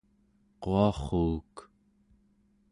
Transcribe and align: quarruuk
quarruuk 0.63 1.55